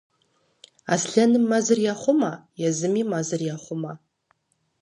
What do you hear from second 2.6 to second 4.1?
езыми мэзыр ехъумэ.